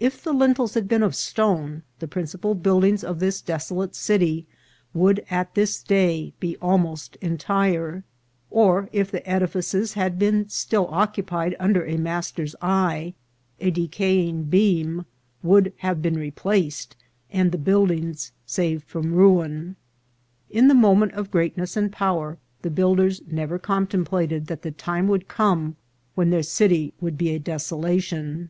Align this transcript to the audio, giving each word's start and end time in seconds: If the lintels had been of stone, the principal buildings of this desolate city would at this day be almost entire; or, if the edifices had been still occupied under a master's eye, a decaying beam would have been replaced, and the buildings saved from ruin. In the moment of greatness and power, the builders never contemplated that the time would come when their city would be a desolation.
If 0.00 0.24
the 0.24 0.32
lintels 0.32 0.74
had 0.74 0.88
been 0.88 1.04
of 1.04 1.14
stone, 1.14 1.84
the 2.00 2.08
principal 2.08 2.56
buildings 2.56 3.04
of 3.04 3.20
this 3.20 3.40
desolate 3.40 3.94
city 3.94 4.44
would 4.92 5.24
at 5.30 5.54
this 5.54 5.80
day 5.84 6.32
be 6.40 6.56
almost 6.56 7.14
entire; 7.20 8.02
or, 8.50 8.88
if 8.92 9.12
the 9.12 9.24
edifices 9.24 9.92
had 9.92 10.18
been 10.18 10.48
still 10.48 10.88
occupied 10.90 11.54
under 11.60 11.86
a 11.86 11.98
master's 11.98 12.56
eye, 12.60 13.14
a 13.60 13.70
decaying 13.70 14.46
beam 14.46 15.06
would 15.40 15.72
have 15.76 16.02
been 16.02 16.16
replaced, 16.18 16.96
and 17.30 17.52
the 17.52 17.56
buildings 17.56 18.32
saved 18.44 18.82
from 18.88 19.14
ruin. 19.14 19.76
In 20.50 20.66
the 20.66 20.74
moment 20.74 21.12
of 21.12 21.30
greatness 21.30 21.76
and 21.76 21.92
power, 21.92 22.38
the 22.62 22.70
builders 22.70 23.22
never 23.30 23.56
contemplated 23.56 24.48
that 24.48 24.62
the 24.62 24.72
time 24.72 25.06
would 25.06 25.28
come 25.28 25.76
when 26.16 26.30
their 26.30 26.42
city 26.42 26.92
would 27.00 27.16
be 27.16 27.30
a 27.32 27.38
desolation. 27.38 28.48